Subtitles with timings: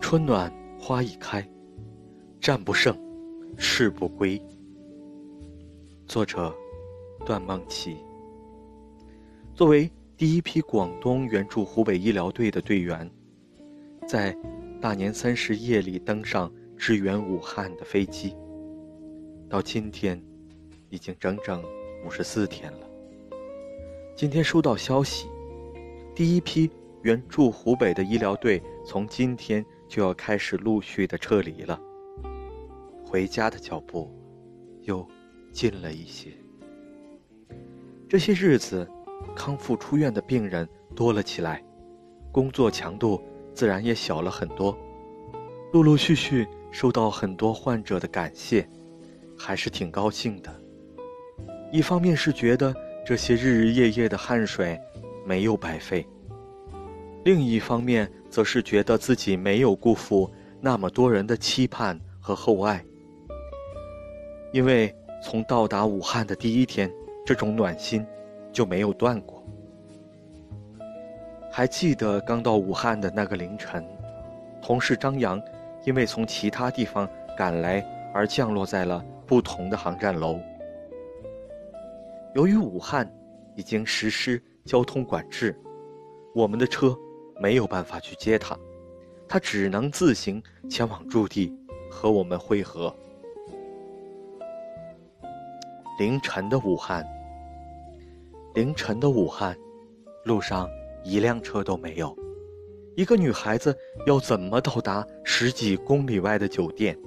[0.00, 1.44] 春暖花已开，
[2.40, 2.96] 战不胜，
[3.56, 4.40] 誓不归。
[6.06, 6.54] 作者：
[7.24, 7.96] 段梦琪。
[9.52, 13.10] 作为第一批广东援助湖北医疗队的队员，
[14.06, 14.36] 在
[14.80, 18.36] 大年三十夜里登上支援武汉的飞机，
[19.48, 20.22] 到今天
[20.88, 21.64] 已经整整
[22.06, 22.85] 五十四天了。
[24.16, 25.28] 今天收到消息，
[26.14, 26.70] 第一批
[27.02, 31.78] 援助湖北的医疗队从今天就要开始陆续的撤离了。
[33.04, 34.10] 回家的脚步
[34.80, 35.06] 又
[35.52, 36.30] 近了一些。
[38.08, 38.88] 这些日子，
[39.36, 41.62] 康复出院的病人多了起来，
[42.32, 44.74] 工作强度自然也小了很多。
[45.74, 48.66] 陆陆续续收到很多患者的感谢，
[49.36, 50.58] 还是挺高兴的。
[51.70, 52.74] 一方面是觉得。
[53.06, 54.76] 这些日日夜夜的汗水
[55.24, 56.04] 没有白费。
[57.24, 60.28] 另一方面，则是觉得自己没有辜负
[60.60, 62.84] 那么多人的期盼和厚爱。
[64.52, 66.90] 因为从到达武汉的第一天，
[67.24, 68.04] 这种暖心
[68.52, 69.40] 就没有断过。
[71.52, 73.86] 还记得刚到武汉的那个凌晨，
[74.60, 75.40] 同事张扬
[75.84, 80.40] 因为从其他地方赶来而降落在了不同的航站楼。
[82.36, 83.10] 由于武汉
[83.54, 85.58] 已经实施交通管制，
[86.34, 86.94] 我们的车
[87.40, 88.54] 没有办法去接他，
[89.26, 91.50] 他只能自行前往驻地
[91.90, 92.94] 和我们会合。
[95.98, 97.02] 凌晨的武汉，
[98.52, 99.56] 凌晨的武汉，
[100.26, 100.68] 路上
[101.04, 102.14] 一辆车都没有。
[102.96, 103.74] 一个女孩子
[104.06, 106.98] 要怎么到达十几公里外的酒店？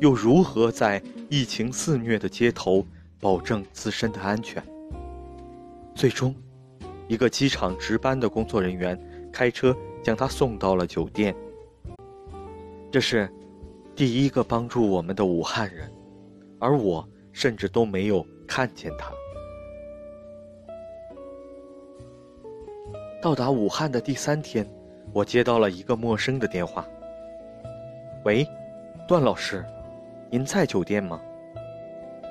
[0.00, 2.86] 又如何在疫情肆虐的街头？
[3.20, 4.62] 保证自身的安全。
[5.94, 6.34] 最终，
[7.08, 8.98] 一个机场值班的工作人员
[9.32, 11.34] 开车将他送到了酒店。
[12.90, 13.30] 这是
[13.94, 15.90] 第一个帮助我们的武汉人，
[16.58, 19.10] 而我甚至都没有看见他。
[23.22, 24.68] 到达武汉的第三天，
[25.12, 26.86] 我接到了一个陌生的电话。
[28.24, 28.46] 喂，
[29.08, 29.64] 段老师，
[30.30, 31.20] 您在酒店吗？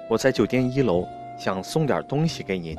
[0.07, 1.03] 我在酒店一楼，
[1.37, 2.75] 想送点东西给您。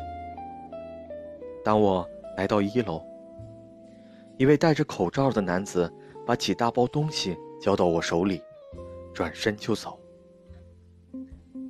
[1.65, 3.03] 当我来到一楼，
[4.37, 5.93] 一位戴着口罩的男子
[6.25, 8.41] 把几大包东西交到我手里，
[9.13, 9.99] 转身就走。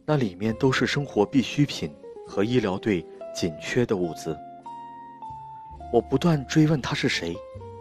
[0.05, 1.91] 那里面都是生活必需品
[2.27, 4.37] 和医疗队紧缺的物资。
[5.91, 7.35] 我不断追问他是谁，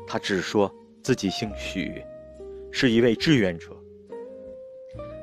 [0.07, 2.01] 他只说自己姓许，
[2.71, 3.75] 是一位志愿者。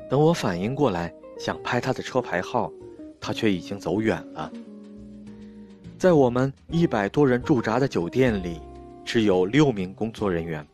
[0.07, 1.11] 等我反应过来。
[1.43, 2.71] 想拍他的车牌号，
[3.19, 4.49] 他却已经走远了。
[5.99, 8.61] 在我们一百多人驻扎的酒店里，
[9.03, 10.65] 只有六名工作人员，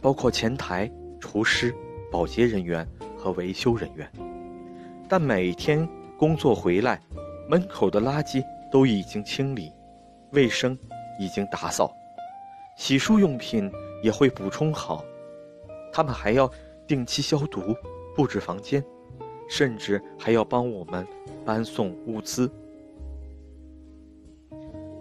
[0.00, 1.74] 包括前台、厨师、
[2.10, 2.88] 保洁人员
[3.18, 4.10] 和维修人员。
[5.10, 5.86] 但每天
[6.16, 6.98] 工作回来，
[7.46, 9.70] 门口的垃圾都已经清理，
[10.30, 10.74] 卫生
[11.20, 11.94] 已经打扫，
[12.78, 13.70] 洗漱用品
[14.02, 15.04] 也会补充好。
[15.92, 16.50] 他们还要
[16.86, 17.76] 定期消毒、
[18.16, 18.82] 布置房间。
[19.54, 21.06] 甚至还要帮我们
[21.44, 22.50] 搬送物资。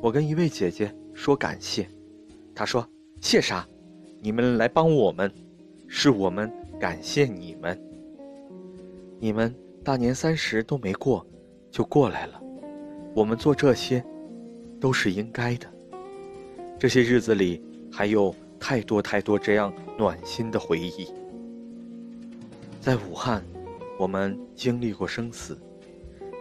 [0.01, 1.87] 我跟一位姐姐说感谢，
[2.53, 2.85] 她说
[3.21, 3.65] ：“谢啥？
[4.19, 5.31] 你们来帮我们，
[5.87, 7.81] 是我们感谢你们。
[9.21, 11.25] 你们大年三十都没过，
[11.71, 12.43] 就过来了。
[13.15, 14.03] 我们做这些，
[14.81, 15.67] 都是应该的。
[16.77, 21.07] 这些日子里还有太多太多这样暖心的回忆。
[22.81, 23.41] 在武汉。”
[24.01, 25.55] 我们经历过生死，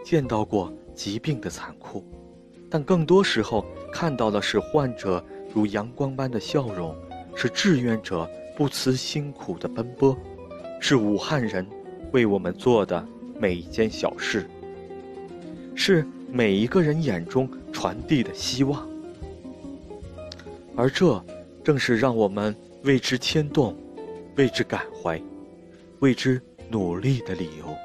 [0.03, 2.03] 见到过疾病的残酷，
[2.71, 3.63] 但更多时候
[3.93, 5.23] 看到的是患者
[5.53, 6.95] 如阳光般的笑容，
[7.35, 8.27] 是志愿者
[8.57, 10.17] 不辞辛苦的奔波，
[10.79, 11.63] 是武汉人
[12.13, 13.07] 为我们做的
[13.39, 14.49] 每一件小事，
[15.75, 18.89] 是每一个人眼中传递的希望。
[20.75, 21.23] 而这
[21.63, 22.55] 正是让我们
[22.85, 23.77] 为之牵动，
[24.35, 25.21] 为之感怀，
[25.99, 26.41] 为之。
[26.71, 27.75] 努力的理由。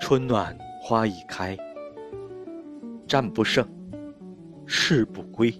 [0.00, 1.56] 春暖花已开，
[3.06, 3.64] 战不胜，
[4.66, 5.54] 誓不归。